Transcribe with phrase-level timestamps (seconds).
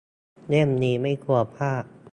[0.49, 1.83] -เล่มนี้ไม่ควรพลาด